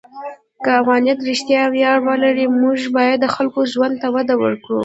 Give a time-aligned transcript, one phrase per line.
[0.63, 4.79] که افغانیت رښتیا ویاړ ولري، موږ باید د خلکو ژوند ته وده ورکړو.